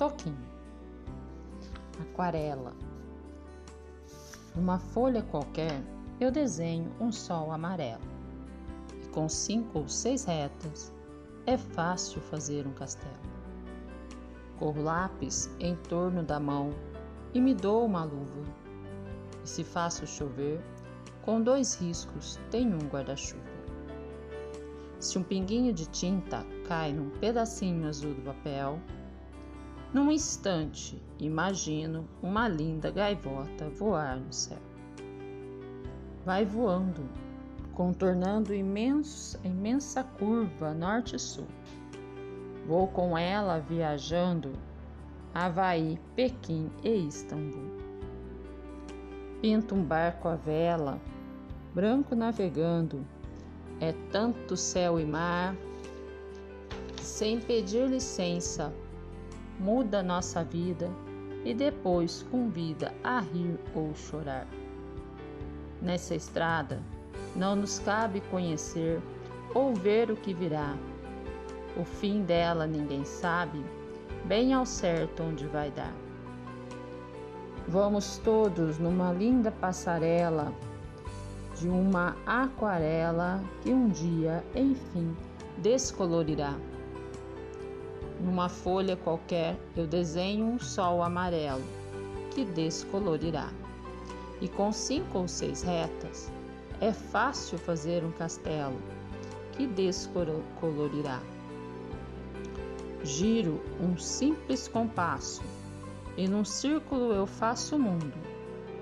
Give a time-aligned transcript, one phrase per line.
[0.00, 0.48] toquinho.
[2.00, 2.72] Aquarela.
[4.56, 5.78] Numa folha qualquer,
[6.18, 8.00] eu desenho um sol amarelo.
[9.04, 10.90] E com cinco ou seis retas,
[11.44, 13.12] é fácil fazer um castelo.
[14.58, 16.70] Corro lápis em torno da mão
[17.34, 18.42] e me dou uma luva.
[19.44, 20.62] E se faço chover,
[21.20, 23.44] com dois riscos tenho um guarda-chuva.
[24.98, 28.80] Se um pinguinho de tinta cai num pedacinho azul do papel,
[29.92, 34.58] num instante imagino uma linda gaivota voar no céu.
[36.24, 37.02] Vai voando,
[37.74, 41.46] contornando imenso, imensa curva norte-sul.
[42.66, 44.52] Vou com ela viajando
[45.34, 47.70] Havaí, Pequim e Istambul.
[49.40, 51.00] Pinto um barco à vela,
[51.74, 53.04] branco navegando,
[53.80, 55.56] é tanto céu e mar.
[57.00, 58.72] Sem pedir licença,
[59.60, 60.90] muda nossa vida
[61.44, 64.46] e depois convida a rir ou chorar.
[65.82, 66.82] Nessa estrada,
[67.36, 69.00] não nos cabe conhecer
[69.54, 70.74] ou ver o que virá.
[71.76, 73.62] O fim dela ninguém sabe,
[74.24, 75.94] bem ao certo onde vai dar.
[77.68, 80.52] Vamos todos numa linda passarela
[81.58, 85.14] de uma aquarela que um dia, enfim,
[85.58, 86.54] descolorirá.
[88.20, 91.64] Numa folha qualquer eu desenho um sol amarelo
[92.30, 93.50] que descolorirá.
[94.40, 96.30] E com cinco ou seis retas
[96.80, 98.76] é fácil fazer um castelo
[99.52, 101.20] que descolorirá.
[103.02, 105.42] Giro um simples compasso
[106.16, 108.12] e num círculo eu faço o mundo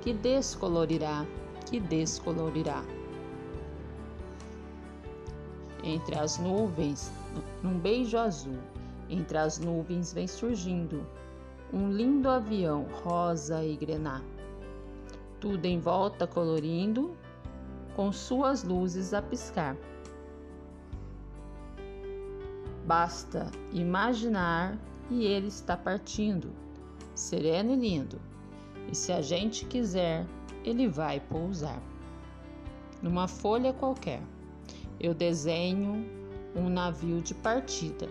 [0.00, 1.24] que descolorirá
[1.66, 2.82] que descolorirá.
[5.84, 7.12] Entre as nuvens,
[7.62, 8.58] num beijo azul,
[9.08, 11.06] entre as nuvens vem surgindo
[11.72, 14.22] um lindo avião rosa e grená.
[15.40, 17.16] Tudo em volta colorindo,
[17.94, 19.76] com suas luzes a piscar.
[22.86, 24.78] Basta imaginar
[25.10, 26.50] e ele está partindo,
[27.14, 28.18] sereno e lindo.
[28.90, 30.26] E se a gente quiser,
[30.64, 31.82] ele vai pousar.
[33.02, 34.22] Numa folha qualquer,
[34.98, 36.08] eu desenho
[36.56, 38.08] um navio de partida.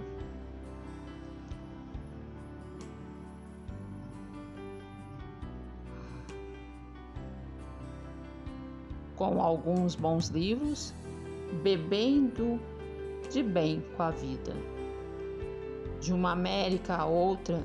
[9.17, 10.93] Com alguns bons livros,
[11.61, 12.57] bebendo
[13.29, 14.53] de bem com a vida.
[15.99, 17.61] De uma América a outra,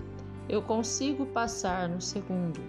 [0.48, 2.60] eu consigo passar no segundo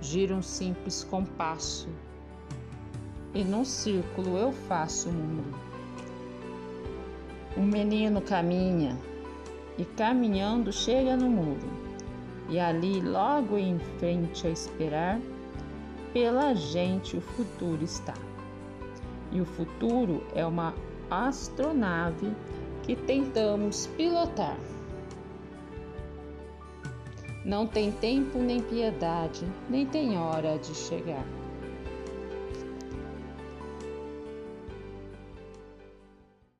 [0.00, 1.88] gira um simples compasso,
[3.34, 5.58] e num círculo eu faço o mundo.
[7.56, 8.96] Um menino caminha,
[9.76, 11.68] e caminhando chega no muro,
[12.48, 15.20] e ali, logo em frente a esperar,
[16.12, 18.14] pela gente o futuro está.
[19.32, 20.74] E o futuro é uma
[21.10, 22.32] astronave
[22.82, 24.56] que tentamos pilotar.
[27.44, 31.24] Não tem tempo nem piedade, nem tem hora de chegar.